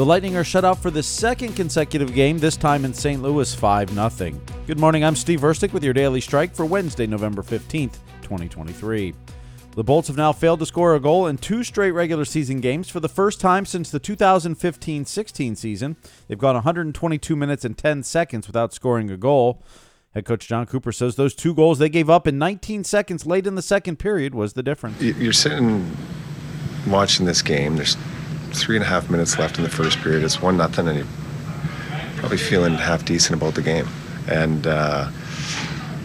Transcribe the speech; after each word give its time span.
The 0.00 0.06
Lightning 0.06 0.34
are 0.38 0.44
shut 0.44 0.64
out 0.64 0.78
for 0.78 0.90
the 0.90 1.02
second 1.02 1.56
consecutive 1.56 2.14
game, 2.14 2.38
this 2.38 2.56
time 2.56 2.86
in 2.86 2.94
St. 2.94 3.20
Louis 3.20 3.54
5 3.54 3.90
0. 3.90 4.40
Good 4.66 4.78
morning, 4.78 5.04
I'm 5.04 5.14
Steve 5.14 5.42
Versnick 5.42 5.74
with 5.74 5.84
your 5.84 5.92
daily 5.92 6.22
strike 6.22 6.54
for 6.54 6.64
Wednesday, 6.64 7.06
November 7.06 7.42
15th, 7.42 7.98
2023. 8.22 9.12
The 9.72 9.84
Bolts 9.84 10.08
have 10.08 10.16
now 10.16 10.32
failed 10.32 10.60
to 10.60 10.64
score 10.64 10.94
a 10.94 11.00
goal 11.00 11.26
in 11.26 11.36
two 11.36 11.62
straight 11.62 11.90
regular 11.90 12.24
season 12.24 12.60
games 12.60 12.88
for 12.88 12.98
the 12.98 13.10
first 13.10 13.42
time 13.42 13.66
since 13.66 13.90
the 13.90 13.98
2015 13.98 15.04
16 15.04 15.56
season. 15.56 15.96
They've 16.28 16.38
gone 16.38 16.54
122 16.54 17.36
minutes 17.36 17.66
and 17.66 17.76
10 17.76 18.02
seconds 18.02 18.46
without 18.46 18.72
scoring 18.72 19.10
a 19.10 19.18
goal. 19.18 19.62
Head 20.14 20.24
coach 20.24 20.48
Jon 20.48 20.64
Cooper 20.64 20.92
says 20.92 21.16
those 21.16 21.34
two 21.34 21.54
goals 21.54 21.78
they 21.78 21.90
gave 21.90 22.08
up 22.08 22.26
in 22.26 22.38
19 22.38 22.84
seconds 22.84 23.26
late 23.26 23.46
in 23.46 23.54
the 23.54 23.60
second 23.60 23.98
period 23.98 24.34
was 24.34 24.54
the 24.54 24.62
difference. 24.62 24.98
You're 25.02 25.34
sitting 25.34 25.94
watching 26.86 27.26
this 27.26 27.42
game. 27.42 27.76
There's 27.76 27.98
three 28.52 28.76
and 28.76 28.84
a 28.84 28.88
half 28.88 29.10
minutes 29.10 29.38
left 29.38 29.58
in 29.58 29.64
the 29.64 29.70
first 29.70 29.98
period. 29.98 30.22
It's 30.22 30.40
one 30.40 30.56
nothing, 30.56 30.88
and 30.88 30.98
you're 30.98 31.06
probably 32.16 32.38
feeling 32.38 32.74
half 32.74 33.04
decent 33.04 33.40
about 33.40 33.54
the 33.54 33.62
game. 33.62 33.88
And 34.28 34.66
uh, 34.66 35.10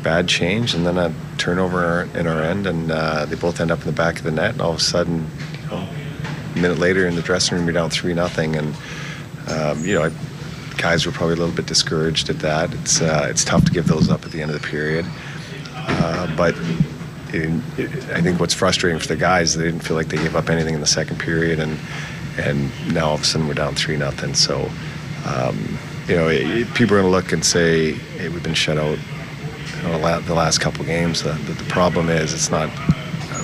bad 0.04 0.28
change, 0.28 0.74
and 0.74 0.86
then 0.86 0.98
a 0.98 1.14
turnover 1.38 2.08
in 2.16 2.28
our 2.28 2.42
end, 2.42 2.68
and 2.68 2.92
uh, 2.92 3.26
they 3.26 3.36
both 3.36 3.60
end 3.60 3.72
up 3.72 3.80
in 3.80 3.86
the 3.86 3.92
back 3.92 4.18
of 4.18 4.24
the 4.24 4.32
net. 4.32 4.54
And 4.54 4.62
all 4.62 4.72
of 4.72 4.78
a 4.78 4.82
sudden, 4.82 5.28
you 5.64 5.70
know, 5.70 5.88
a 6.56 6.60
minute 6.60 6.80
later 6.80 7.08
in 7.08 7.16
the 7.16 7.22
dressing 7.22 7.58
room, 7.58 7.66
you're 7.66 7.74
down 7.74 7.90
three 7.90 8.14
nothing, 8.14 8.56
and 8.56 8.76
um, 9.50 9.84
you 9.86 9.96
know. 9.96 10.06
I, 10.06 10.12
guys 10.78 11.06
were 11.06 11.12
probably 11.12 11.36
a 11.36 11.38
little 11.38 11.56
bit 11.56 11.66
discouraged 11.66 12.30
at 12.30 12.40
that. 12.40 12.74
It's 12.74 13.02
uh, 13.02 13.28
it's 13.30 13.44
tough 13.44 13.64
to 13.66 13.72
give 13.72 13.88
those 13.88 14.10
up 14.10 14.26
at 14.26 14.32
the 14.32 14.42
end 14.42 14.52
of 14.52 14.62
the 14.62 14.68
period, 14.68 15.06
uh, 15.74 16.36
but 16.36 16.54
I 17.34 18.22
think 18.22 18.40
what's 18.40 18.54
frustrating 18.54 19.00
for 19.00 19.08
the 19.08 19.16
guys 19.16 19.56
they 19.56 19.66
didn't 19.66 19.82
feel 19.82 19.98
like 19.98 20.10
they 20.10 20.18
gave 20.18 20.36
up 20.36 20.50
anything 20.50 20.74
in 20.74 20.82
the 20.82 20.88
second 20.88 21.20
period, 21.20 21.60
and 21.60 21.78
and 22.38 22.72
now 22.94 23.10
all 23.10 23.16
of 23.16 23.22
a 23.22 23.24
sudden 23.24 23.48
we're 23.48 23.54
down 23.54 23.76
three 23.76 23.98
nothing. 23.98 24.34
So, 24.34 24.70
um, 25.26 25.78
you 26.08 26.16
know, 26.16 26.28
it, 26.28 26.72
people 26.74 26.96
are 26.96 27.02
going 27.02 27.12
to 27.12 27.18
look 27.18 27.32
and 27.32 27.44
say, 27.44 27.94
"Hey, 27.94 28.30
we've 28.30 28.44
been 28.44 28.54
shut 28.54 28.78
out 28.78 28.98
you 29.78 29.84
know, 29.84 30.20
the 30.22 30.34
last 30.34 30.60
couple 30.60 30.86
games." 30.86 31.24
The, 31.24 31.32
the, 31.32 31.54
the, 31.54 31.64
problem 31.66 32.10
is, 32.10 32.34
it's 32.34 32.52
not 32.52 32.70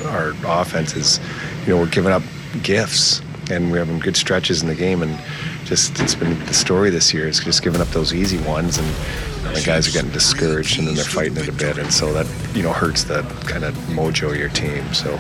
our 0.08 0.34
offense 0.46 0.96
is, 0.96 1.20
you 1.66 1.74
know, 1.74 1.82
we're 1.82 1.90
giving 1.90 2.12
up 2.12 2.24
gifts, 2.62 3.22
and 3.50 3.72
we're 3.72 3.80
having 3.80 4.00
good 4.00 4.18
stretches 4.18 4.62
in 4.62 4.68
the 4.68 4.76
game, 4.76 5.02
and 5.02 5.18
just 5.66 6.00
it's 6.00 6.16
been 6.16 6.38
the 6.46 6.54
story 6.54 6.90
this 6.90 7.14
year. 7.14 7.28
It's 7.28 7.44
just 7.44 7.64
giving 7.64 7.82
up 7.82 7.88
those 7.90 8.14
easy 8.14 8.38
ones, 8.40 8.78
and 8.78 8.88
you 8.88 9.44
know, 9.46 9.54
the 9.54 9.64
guys 9.66 9.88
are 9.88 9.92
getting 9.92 10.12
discouraged, 10.12 10.78
and 10.78 10.88
then 10.88 10.96
they're 10.96 11.04
fighting 11.04 11.38
it 11.38 11.48
a 11.48 11.54
bit, 11.54 11.78
and 11.78 11.92
so 11.92 12.14
that 12.14 12.28
you 12.56 12.64
know 12.64 12.74
hurts 12.74 13.06
the 13.06 13.22
kind 13.48 13.64
of 13.64 13.74
mojo 13.88 14.32
of 14.32 14.38
your 14.38 14.50
team. 14.50 14.94
So. 14.94 15.20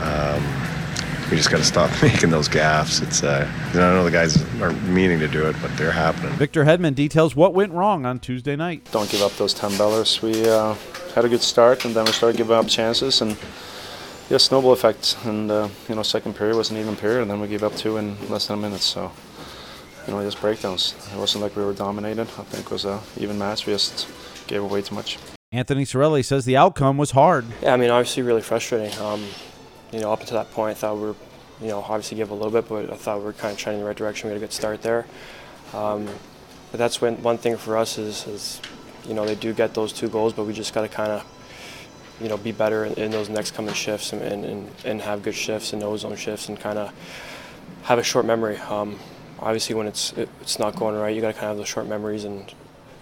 Um, 0.00 0.61
we 1.32 1.38
just 1.38 1.50
got 1.50 1.56
to 1.56 1.64
stop 1.64 1.90
making 2.02 2.28
those 2.28 2.46
gaffes. 2.46 3.02
It's 3.02 3.22
uh, 3.22 3.50
I 3.70 3.74
know 3.74 4.04
the 4.04 4.10
guys 4.10 4.36
aren't 4.60 4.82
meaning 4.82 5.18
to 5.20 5.28
do 5.28 5.48
it, 5.48 5.56
but 5.62 5.74
they're 5.78 5.90
happening. 5.90 6.30
Victor 6.34 6.66
Hedman 6.66 6.94
details 6.94 7.34
what 7.34 7.54
went 7.54 7.72
wrong 7.72 8.04
on 8.04 8.18
Tuesday 8.18 8.54
night. 8.54 8.86
Don't 8.92 9.08
give 9.08 9.22
up 9.22 9.32
those 9.38 9.54
ten 9.54 9.70
bellers. 9.72 10.20
We 10.20 10.46
uh, 10.46 10.74
had 11.14 11.24
a 11.24 11.30
good 11.30 11.40
start, 11.40 11.86
and 11.86 11.94
then 11.96 12.04
we 12.04 12.12
started 12.12 12.36
giving 12.36 12.54
up 12.54 12.68
chances, 12.68 13.22
and 13.22 13.38
yeah, 14.28 14.36
snowball 14.36 14.72
effect. 14.72 15.16
And 15.24 15.50
uh, 15.50 15.70
you 15.88 15.94
know, 15.94 16.02
second 16.02 16.36
period 16.36 16.54
was 16.54 16.70
an 16.70 16.76
even 16.76 16.96
period, 16.96 17.22
and 17.22 17.30
then 17.30 17.40
we 17.40 17.48
gave 17.48 17.62
up 17.62 17.74
two 17.76 17.96
in 17.96 18.14
less 18.28 18.48
than 18.48 18.58
a 18.58 18.60
minute. 18.60 18.82
So 18.82 19.10
you 20.06 20.12
know, 20.12 20.22
just 20.22 20.38
breakdowns. 20.38 20.94
It 21.14 21.18
wasn't 21.18 21.44
like 21.44 21.56
we 21.56 21.64
were 21.64 21.72
dominated. 21.72 22.28
I 22.38 22.42
think 22.42 22.66
it 22.66 22.70
was 22.70 22.84
a 22.84 23.00
even 23.16 23.38
match. 23.38 23.66
We 23.66 23.72
just 23.72 24.06
gave 24.48 24.62
away 24.62 24.82
too 24.82 24.94
much. 24.94 25.16
Anthony 25.50 25.86
Cirelli 25.86 26.22
says 26.22 26.44
the 26.44 26.58
outcome 26.58 26.98
was 26.98 27.12
hard. 27.12 27.46
Yeah, 27.62 27.72
I 27.72 27.78
mean, 27.78 27.90
obviously, 27.90 28.22
really 28.22 28.42
frustrating. 28.42 28.98
Um, 28.98 29.24
you 29.92 30.00
know, 30.00 30.12
up 30.12 30.20
until 30.20 30.38
that 30.38 30.50
point, 30.52 30.70
I 30.70 30.74
thought 30.74 30.96
we 30.96 31.02
were, 31.02 31.14
you 31.60 31.68
know, 31.68 31.80
obviously 31.80 32.16
give 32.16 32.30
a 32.30 32.34
little 32.34 32.50
bit, 32.50 32.68
but 32.68 32.90
I 32.90 32.96
thought 32.96 33.18
we 33.18 33.24
were 33.24 33.32
kind 33.32 33.52
of 33.52 33.58
trending 33.58 33.80
in 33.80 33.84
the 33.84 33.88
right 33.88 33.96
direction. 33.96 34.28
We 34.28 34.32
had 34.32 34.42
a 34.42 34.46
good 34.46 34.52
start 34.52 34.82
there. 34.82 35.06
Um, 35.74 36.06
but 36.70 36.78
that's 36.78 37.00
when 37.00 37.22
one 37.22 37.38
thing 37.38 37.56
for 37.56 37.76
us 37.76 37.98
is, 37.98 38.26
is, 38.26 38.60
you 39.06 39.14
know, 39.14 39.26
they 39.26 39.34
do 39.34 39.52
get 39.52 39.74
those 39.74 39.92
two 39.92 40.08
goals, 40.08 40.32
but 40.32 40.44
we 40.44 40.54
just 40.54 40.72
got 40.72 40.82
to 40.82 40.88
kind 40.88 41.12
of, 41.12 41.24
you 42.20 42.28
know, 42.28 42.38
be 42.38 42.52
better 42.52 42.86
in, 42.86 42.94
in, 42.94 43.10
those 43.10 43.28
next 43.28 43.52
coming 43.52 43.74
shifts 43.74 44.12
and, 44.12 44.22
and, 44.22 44.70
and 44.84 45.02
have 45.02 45.22
good 45.22 45.34
shifts 45.34 45.72
and 45.72 45.82
no 45.82 45.96
zone 45.96 46.16
shifts 46.16 46.48
and 46.48 46.58
kind 46.58 46.78
of 46.78 46.92
have 47.82 47.98
a 47.98 48.02
short 48.02 48.24
memory. 48.24 48.56
Um, 48.58 48.98
obviously, 49.38 49.74
when 49.74 49.86
it's 49.86 50.12
it, 50.14 50.28
it's 50.40 50.58
not 50.58 50.74
going 50.76 50.96
right, 50.96 51.14
you 51.14 51.20
got 51.20 51.28
to 51.28 51.32
kind 51.34 51.44
of 51.44 51.50
have 51.50 51.56
those 51.58 51.68
short 51.68 51.86
memories 51.86 52.24
and, 52.24 52.52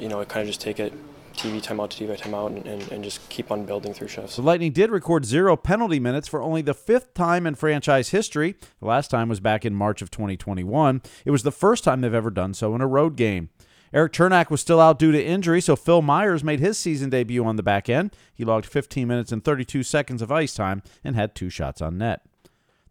you 0.00 0.08
know, 0.08 0.24
kind 0.24 0.42
of 0.42 0.48
just 0.48 0.60
take 0.60 0.80
it 0.80 0.92
TV 1.40 1.62
timeout 1.62 1.88
to 1.90 2.04
TV 2.04 2.18
timeout 2.18 2.48
and, 2.48 2.66
and, 2.66 2.92
and, 2.92 3.02
just 3.02 3.26
keep 3.30 3.50
on 3.50 3.64
building 3.64 3.94
through 3.94 4.08
shifts. 4.08 4.36
The 4.36 4.42
Lightning 4.42 4.72
did 4.72 4.90
record 4.90 5.24
zero 5.24 5.56
penalty 5.56 5.98
minutes 5.98 6.28
for 6.28 6.42
only 6.42 6.60
the 6.60 6.74
fifth 6.74 7.14
time 7.14 7.46
in 7.46 7.54
franchise 7.54 8.10
history. 8.10 8.56
The 8.80 8.86
last 8.86 9.10
time 9.10 9.28
was 9.30 9.40
back 9.40 9.64
in 9.64 9.74
March 9.74 10.02
of 10.02 10.10
2021. 10.10 11.00
It 11.24 11.30
was 11.30 11.42
the 11.42 11.50
first 11.50 11.82
time 11.82 12.02
they've 12.02 12.12
ever 12.12 12.30
done 12.30 12.52
so 12.52 12.74
in 12.74 12.82
a 12.82 12.86
road 12.86 13.16
game. 13.16 13.48
Erik 13.92 14.12
Cernak 14.12 14.50
was 14.50 14.60
still 14.60 14.80
out 14.80 14.98
due 14.98 15.12
to 15.12 15.24
injury, 15.24 15.60
so 15.60 15.74
Phil 15.74 16.02
Myers 16.02 16.44
made 16.44 16.60
his 16.60 16.78
season 16.78 17.10
debut 17.10 17.44
on 17.44 17.56
the 17.56 17.62
back 17.62 17.88
end. 17.88 18.14
He 18.32 18.44
logged 18.44 18.66
15 18.66 19.08
minutes 19.08 19.32
and 19.32 19.42
32 19.42 19.82
seconds 19.82 20.22
of 20.22 20.30
ice 20.30 20.54
time 20.54 20.82
and 21.02 21.16
had 21.16 21.34
two 21.34 21.50
shots 21.50 21.80
on 21.80 21.98
net. 21.98 22.22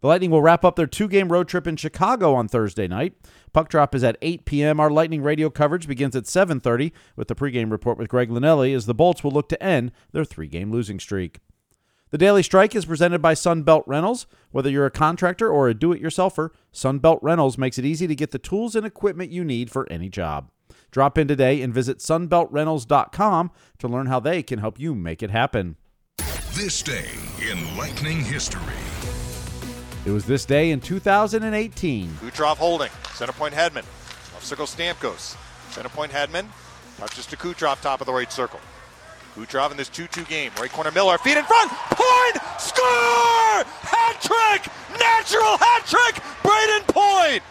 The 0.00 0.08
Lightning 0.08 0.30
will 0.30 0.40
wrap 0.40 0.64
up 0.64 0.76
their 0.76 0.86
two 0.86 1.08
game 1.08 1.30
road 1.30 1.46
trip 1.46 1.66
in 1.66 1.76
Chicago 1.76 2.34
on 2.34 2.48
Thursday 2.48 2.88
night. 2.88 3.14
Puck 3.52 3.68
drop 3.68 3.94
is 3.94 4.02
at 4.02 4.16
8 4.22 4.44
p.m. 4.46 4.80
Our 4.80 4.90
Lightning 4.90 5.22
radio 5.22 5.50
coverage 5.50 5.86
begins 5.86 6.16
at 6.16 6.24
7:30 6.24 6.92
with 7.16 7.28
the 7.28 7.34
pregame 7.34 7.70
report 7.70 7.98
with 7.98 8.08
Greg 8.08 8.30
Linelli 8.30 8.74
as 8.74 8.86
the 8.86 8.94
Bolts 8.94 9.22
will 9.22 9.30
look 9.30 9.48
to 9.50 9.62
end 9.62 9.92
their 10.12 10.24
three-game 10.24 10.70
losing 10.70 10.98
streak. 10.98 11.40
The 12.10 12.18
Daily 12.18 12.42
Strike 12.42 12.74
is 12.74 12.86
presented 12.86 13.22
by 13.22 13.34
Sunbelt 13.34 13.84
Rentals. 13.86 14.26
Whether 14.50 14.70
you're 14.70 14.86
a 14.86 14.90
contractor 14.90 15.48
or 15.48 15.68
a 15.68 15.74
do-it-yourselfer, 15.74 16.48
Sunbelt 16.72 17.20
Rentals 17.22 17.56
makes 17.56 17.78
it 17.78 17.84
easy 17.84 18.08
to 18.08 18.16
get 18.16 18.32
the 18.32 18.38
tools 18.38 18.74
and 18.74 18.84
equipment 18.84 19.30
you 19.30 19.44
need 19.44 19.70
for 19.70 19.86
any 19.92 20.08
job. 20.08 20.50
Drop 20.90 21.18
in 21.18 21.28
today 21.28 21.62
and 21.62 21.72
visit 21.72 21.98
sunbeltrentals.com 21.98 23.50
to 23.78 23.88
learn 23.88 24.06
how 24.06 24.18
they 24.18 24.42
can 24.42 24.58
help 24.58 24.80
you 24.80 24.94
make 24.94 25.22
it 25.22 25.30
happen. 25.30 25.76
This 26.54 26.82
day 26.82 27.06
in 27.48 27.76
Lightning 27.76 28.24
history. 28.24 28.74
It 30.06 30.10
was 30.10 30.24
this 30.24 30.46
day 30.46 30.70
in 30.70 30.80
2018. 30.80 32.08
Kucherov 32.08 32.56
holding. 32.56 32.90
Center 33.12 33.32
point 33.32 33.52
Hedman. 33.52 33.84
Left 34.32 34.44
circle 34.44 34.64
Stamkos. 34.64 35.36
Center 35.70 35.90
point 35.90 36.10
Hedman. 36.10 36.46
Touches 36.96 37.26
to 37.26 37.36
Kucherov, 37.36 37.80
top 37.82 38.00
of 38.00 38.06
the 38.06 38.12
right 38.12 38.32
circle. 38.32 38.60
Kucherov 39.36 39.70
in 39.70 39.76
this 39.76 39.90
2 39.90 40.06
2 40.06 40.24
game. 40.24 40.52
Right 40.58 40.72
corner 40.72 40.90
Miller. 40.90 41.18
Feet 41.18 41.36
in 41.36 41.44
front. 41.44 41.70
Point! 41.70 42.36
Score! 42.58 43.64
Hat 43.84 44.16
trick! 44.22 44.72
Natural 44.98 45.58
hat 45.58 45.86
trick! 45.86 46.14
Brayden 46.42 46.86
Point! 46.88 47.42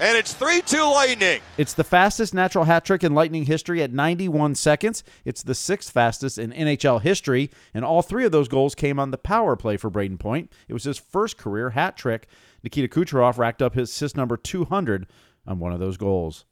And 0.00 0.18
it's 0.18 0.32
3 0.32 0.60
2 0.62 0.82
Lightning. 0.82 1.40
It's 1.56 1.72
the 1.72 1.84
fastest 1.84 2.34
natural 2.34 2.64
hat 2.64 2.84
trick 2.84 3.04
in 3.04 3.14
Lightning 3.14 3.44
history 3.44 3.80
at 3.82 3.92
91 3.92 4.56
seconds. 4.56 5.04
It's 5.24 5.42
the 5.42 5.54
sixth 5.54 5.92
fastest 5.92 6.36
in 6.36 6.52
NHL 6.52 7.00
history, 7.00 7.50
and 7.72 7.84
all 7.84 8.02
three 8.02 8.24
of 8.24 8.32
those 8.32 8.48
goals 8.48 8.74
came 8.74 8.98
on 8.98 9.12
the 9.12 9.18
power 9.18 9.54
play 9.54 9.76
for 9.76 9.90
Brayden 9.90 10.18
Point. 10.18 10.52
It 10.68 10.72
was 10.72 10.84
his 10.84 10.98
first 10.98 11.38
career 11.38 11.70
hat 11.70 11.96
trick. 11.96 12.26
Nikita 12.64 12.88
Kucherov 12.88 13.38
racked 13.38 13.62
up 13.62 13.74
his 13.74 13.90
assist 13.90 14.16
number 14.16 14.36
200 14.36 15.06
on 15.46 15.58
one 15.60 15.72
of 15.72 15.78
those 15.78 15.96
goals. 15.96 16.44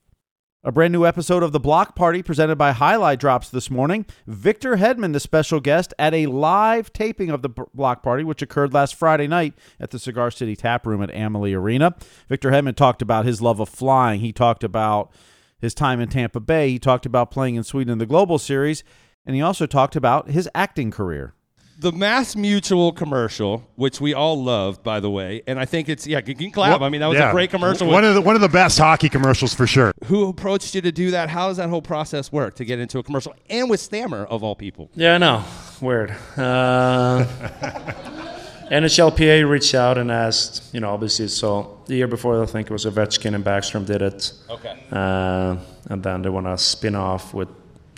A 0.65 0.71
brand 0.71 0.93
new 0.93 1.05
episode 1.05 1.43
of 1.43 1.51
The 1.51 1.59
Block 1.59 1.97
Party 1.97 2.23
presented 2.23 2.55
by 2.55 2.71
Highlight 2.71 3.19
drops 3.19 3.51
this 3.51 3.69
morning. 3.69 4.07
Victor 4.29 4.77
Hedman, 4.77 5.13
the 5.13 5.19
special 5.19 5.59
guest, 5.59 5.93
at 5.99 6.15
a 6.15 6.27
live 6.27 6.93
taping 6.93 7.31
of 7.31 7.43
The 7.43 7.49
Block 7.49 8.01
Party, 8.01 8.23
which 8.23 8.43
occurred 8.43 8.73
last 8.73 8.95
Friday 8.95 9.27
night 9.27 9.55
at 9.81 9.91
the 9.91 9.99
Cigar 9.99 10.31
City 10.31 10.55
Tap 10.55 10.87
Room 10.87 11.03
at 11.03 11.13
Amalie 11.13 11.53
Arena. 11.53 11.97
Victor 12.29 12.53
Hedman 12.53 12.77
talked 12.77 13.03
about 13.03 13.25
his 13.25 13.43
love 13.43 13.59
of 13.59 13.69
flying. 13.69 14.21
He 14.21 14.33
talked 14.33 14.63
about 14.63 15.11
his 15.59 15.75
time 15.75 15.99
in 15.99 16.09
Tampa 16.09 16.39
Bay. 16.39 16.69
He 16.69 16.79
talked 16.79 17.07
about 17.07 17.33
playing 17.33 17.57
in 17.57 17.65
Sweden 17.65 17.91
in 17.91 17.99
the 17.99 18.07
Global 18.07 18.39
Series. 18.39 18.85
And 19.27 19.35
he 19.35 19.43
also 19.43 19.67
talked 19.67 19.97
about 19.97 20.31
his 20.31 20.49
acting 20.55 20.93
career 20.93 21.35
the 21.83 21.93
Mass 21.93 22.37
Mutual 22.37 22.93
commercial, 22.93 23.69
which 23.75 24.01
we 24.01 24.15
all 24.15 24.43
loved, 24.43 24.83
by 24.85 25.01
the 25.01 25.11
way, 25.11 25.43
and 25.47 25.59
I 25.59 25.65
think 25.65 25.89
it's 25.89 26.07
yeah, 26.07 26.21
you 26.25 26.35
can 26.35 26.53
clap. 26.53 26.81
I 26.81 26.89
mean, 26.89 27.01
that 27.01 27.09
was 27.09 27.19
yeah. 27.19 27.29
a 27.29 27.33
great 27.33 27.51
commercial. 27.51 27.89
One 27.89 28.05
of 28.05 28.15
the 28.15 28.21
one 28.21 28.37
of 28.37 28.41
the 28.41 28.49
best 28.49 28.79
hockey 28.79 29.09
commercials 29.09 29.53
for 29.53 29.67
sure. 29.67 29.93
Who 30.05 30.29
approached 30.29 30.75
you 30.75 30.81
to 30.81 30.93
do 30.93 31.11
that? 31.11 31.29
How 31.29 31.49
does 31.49 31.57
that 31.57 31.69
whole 31.69 31.83
process 31.83 32.33
work 32.33 32.55
to 32.55 32.65
get 32.65 32.79
into 32.79 32.99
a 33.01 33.03
commercial 33.03 33.35
and 33.51 33.69
with 33.69 33.81
Stammer 33.81 34.25
of 34.25 34.45
all 34.45 34.55
people? 34.55 34.91
Yeah, 34.95 35.17
I 35.17 35.19
know. 35.19 35.45
Weird. 35.81 36.13
Uh, 36.37 37.25
NHLPA 38.71 39.49
reached 39.49 39.75
out 39.75 39.99
and 39.99 40.11
asked, 40.11 40.73
you 40.73 40.81
know, 40.81 40.91
obviously, 40.91 41.29
so 41.29 41.83
the 41.87 41.97
year 41.97 42.07
before, 42.07 42.41
I 42.43 42.47
think 42.47 42.71
it 42.71 42.73
was 42.73 42.87
Ovechkin 42.87 43.35
and 43.35 43.45
Backstrom 43.45 43.85
did 43.85 44.01
it. 44.01 44.33
Okay. 44.49 44.79
Uh, 44.91 45.57
and 45.91 46.03
then 46.03 46.23
they 46.23 46.31
want 46.31 46.47
to 46.47 46.57
spin 46.57 46.95
off 46.95 47.35
with, 47.35 47.49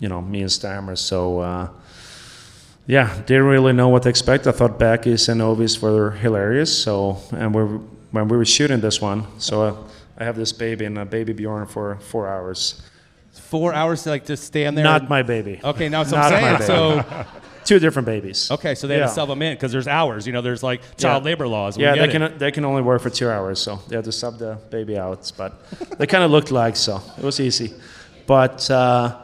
you 0.01 0.09
know, 0.09 0.23
me 0.23 0.41
and 0.41 0.51
Stammer. 0.51 0.97
So. 0.97 1.41
Uh, 1.41 1.69
yeah, 2.87 3.15
didn't 3.27 3.45
really 3.45 3.73
know 3.73 3.89
what 3.89 4.03
to 4.05 4.09
expect. 4.09 4.47
I 4.47 4.53
thought 4.53 4.79
Backy's 4.79 5.29
and 5.29 5.41
Ovi's 5.41 5.81
were 5.81 6.11
hilarious. 6.13 6.77
So, 6.77 7.19
and 7.33 7.55
we're, 7.55 7.67
when 8.11 8.29
we 8.29 8.37
were 8.37 8.45
shooting 8.45 8.81
this 8.81 9.01
one, 9.01 9.27
so 9.39 9.63
uh, 9.63 9.77
I 10.19 10.25
have 10.25 10.37
this 10.37 10.53
baby 10.53 10.85
and 10.85 10.99
a 10.99 11.05
baby 11.05 11.33
Bjorn 11.33 11.67
for 11.67 11.97
four 11.97 12.29
hours. 12.29 12.83
Four 13.33 13.73
hours 13.75 14.03
to 14.05 14.11
like 14.11 14.27
just 14.27 14.45
stand 14.45 14.77
there. 14.77 14.85
Not 14.85 15.09
my 15.09 15.23
baby. 15.23 15.61
Okay, 15.65 15.89
now 15.89 16.05
so 16.05 16.17
I'm 16.17 16.59
saying. 16.59 16.63
So 16.63 17.25
Two 17.65 17.79
different 17.79 18.05
babies. 18.05 18.51
Okay, 18.51 18.75
so 18.75 18.87
they 18.87 18.99
had 18.99 19.07
to 19.07 19.09
sub 19.09 19.29
them 19.29 19.41
in 19.41 19.55
because 19.55 19.73
there's 19.73 19.89
hours. 19.89 20.27
You 20.27 20.35
know, 20.35 20.43
there's 20.43 20.63
like 20.63 20.83
child 20.99 21.23
Yeah. 21.25 21.31
labor 21.31 21.49
laws. 21.49 21.79
We 21.79 21.85
Yeah, 21.85 21.95
they 21.95 22.05
it. 22.05 22.11
can 22.11 22.37
they 22.39 22.51
can 22.53 22.65
only 22.67 22.83
work 22.83 23.01
for 23.01 23.09
two 23.09 23.31
hours, 23.31 23.59
so 23.59 23.81
they 23.89 23.97
had 23.97 24.05
to 24.05 24.13
sub 24.13 24.37
the 24.39 24.59
baby 24.71 24.99
out. 24.99 25.33
But 25.39 25.59
they 25.99 26.07
kind 26.07 26.23
of 26.23 26.31
looked 26.31 26.51
like 26.53 26.77
so. 26.77 27.01
It 27.17 27.25
was 27.25 27.41
easy, 27.41 27.73
but 28.27 28.71
uh, 28.71 29.17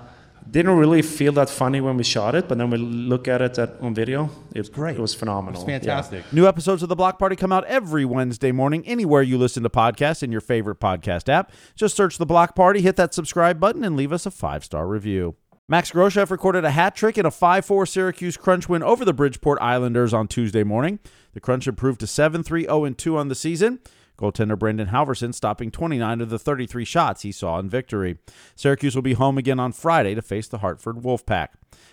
didn't 0.51 0.77
really 0.77 1.03
feel 1.03 1.33
that 1.33 1.49
funny 1.49 1.81
when 1.81 1.97
we 1.97 2.03
shot 2.03 2.35
it. 2.35 2.49
But 2.49 2.59
then 2.59 2.71
we 2.71 2.79
look 2.79 3.29
at 3.29 3.41
it 3.43 3.59
at, 3.59 3.81
on 3.81 3.95
video. 3.95 4.31
It 4.55 4.59
was 4.59 4.69
great. 4.69 4.97
It 4.97 5.01
was 5.01 5.15
phenomenal. 5.15 5.61
It's 5.61 5.69
fantastic. 5.69 6.33
New 6.33 6.47
episodes 6.47 6.83
of 6.83 6.89
The 6.89 6.97
Block 6.97 7.19
Party 7.19 7.37
come 7.37 7.53
out 7.53 7.65
every 7.65 8.05
Wednesday 8.05 8.53
morning 8.53 8.87
anywhere 8.87 9.23
you 9.23 9.39
listen 9.39 9.63
to 9.63 9.71
podcasts 9.71 10.23
in 10.23 10.33
your 10.33 10.41
favorite 10.41 10.81
podcast 10.81 11.29
app. 11.29 11.53
Just 11.75 11.97
search 11.97 12.19
The 12.19 12.27
Block 12.27 12.55
Party, 12.55 12.81
hit 12.81 12.97
that 12.97 13.15
subscribe 13.15 13.61
button, 13.61 13.85
and 13.85 13.97
leave 13.97 14.13
us 14.13 14.27
a 14.27 14.31
five 14.31 14.65
star 14.65 14.87
review. 14.87 15.37
Max 15.71 15.93
Groshev 15.93 16.33
recorded 16.33 16.65
a 16.65 16.73
hat 16.73 16.97
trick 16.97 17.17
in 17.17 17.25
a 17.25 17.31
5 17.31 17.65
4 17.65 17.87
Syracuse 17.87 18.37
Crunch 18.37 18.69
win 18.69 18.83
over 18.83 19.05
the 19.05 19.13
Bridgeport 19.13 19.61
Islanders 19.63 20.13
on 20.13 20.27
Tuesday 20.27 20.65
morning. 20.65 20.99
The 21.33 21.39
Crunch 21.39 21.69
improved 21.69 22.01
to 22.01 22.09
7 22.09 22.43
3 22.43 22.65
0 22.65 22.91
2 22.91 23.17
on 23.17 23.29
the 23.29 23.37
season. 23.37 23.79
Goaltender 24.19 24.59
Brandon 24.59 24.89
Halverson 24.89 25.33
stopping 25.33 25.71
29 25.71 26.23
of 26.23 26.29
the 26.29 26.41
33 26.41 26.85
shots 26.85 27.23
he 27.23 27.31
saw 27.31 27.61
in 27.61 27.71
victory. 27.71 28.19
Syracuse 28.57 28.97
will 28.97 29.03
be 29.03 29.13
home 29.13 29.39
again 29.39 29.61
on 29.61 29.71
Friday 29.71 30.17
to 30.17 30.23
face 30.23 30.49
the 30.49 30.59
Hartford 30.59 30.97
Wolfpack. 30.97 31.51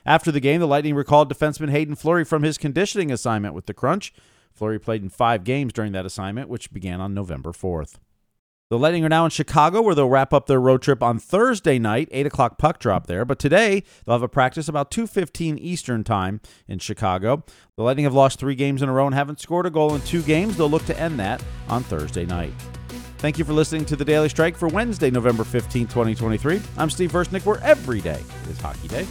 After 0.07 0.31
the 0.31 0.39
game, 0.39 0.59
the 0.59 0.65
Lightning 0.65 0.95
recalled 0.95 1.31
defenseman 1.31 1.69
Hayden 1.69 1.93
Fleury 1.93 2.25
from 2.25 2.41
his 2.41 2.57
conditioning 2.57 3.11
assignment 3.11 3.53
with 3.53 3.67
the 3.67 3.75
Crunch. 3.75 4.11
Fleury 4.55 4.79
played 4.79 5.03
in 5.03 5.09
five 5.09 5.43
games 5.43 5.71
during 5.71 5.91
that 5.91 6.03
assignment, 6.03 6.49
which 6.49 6.73
began 6.73 6.99
on 6.99 7.13
November 7.13 7.51
4th. 7.51 7.97
The 8.69 8.77
Lightning 8.77 9.05
are 9.05 9.09
now 9.09 9.23
in 9.23 9.31
Chicago, 9.31 9.81
where 9.81 9.95
they'll 9.95 10.09
wrap 10.09 10.33
up 10.33 10.47
their 10.47 10.59
road 10.59 10.81
trip 10.81 11.01
on 11.01 11.19
Thursday 11.19 11.79
night, 11.79 12.09
eight 12.11 12.25
o'clock 12.25 12.57
puck 12.57 12.79
drop 12.79 13.07
there. 13.07 13.23
But 13.23 13.39
today 13.39 13.83
they'll 14.05 14.15
have 14.15 14.21
a 14.21 14.27
practice 14.27 14.67
about 14.67 14.91
two 14.91 15.07
fifteen 15.07 15.57
Eastern 15.57 16.03
time 16.03 16.41
in 16.67 16.79
Chicago. 16.79 17.45
The 17.77 17.83
Lightning 17.83 18.03
have 18.03 18.13
lost 18.13 18.39
three 18.39 18.55
games 18.55 18.81
in 18.81 18.89
a 18.89 18.91
row 18.91 19.05
and 19.05 19.15
haven't 19.15 19.39
scored 19.39 19.67
a 19.67 19.69
goal 19.69 19.95
in 19.95 20.01
two 20.01 20.21
games. 20.21 20.57
They'll 20.57 20.69
look 20.69 20.85
to 20.87 20.99
end 20.99 21.17
that 21.17 21.41
on 21.69 21.81
Thursday 21.83 22.25
night. 22.25 22.51
Thank 23.19 23.39
you 23.39 23.45
for 23.45 23.53
listening 23.53 23.85
to 23.85 23.95
the 23.95 24.03
Daily 24.03 24.27
Strike 24.27 24.57
for 24.57 24.67
Wednesday, 24.67 25.11
November 25.11 25.45
15, 25.45 25.87
2023. 25.87 26.59
I'm 26.77 26.89
Steve 26.89 27.13
Versnick, 27.13 27.45
where 27.45 27.63
every 27.63 28.01
day 28.01 28.21
is 28.49 28.59
hockey 28.59 28.89
day. 28.89 29.07